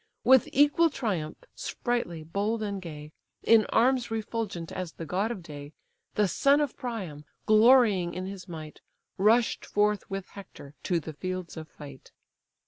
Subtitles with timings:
[0.23, 3.11] With equal triumph, sprightly, bold, and gay,
[3.43, 5.73] In arms refulgent as the god of day,
[6.15, 8.81] The son of Priam, glorying in his might,
[9.19, 12.11] Rush'd forth with Hector to the fields of fight.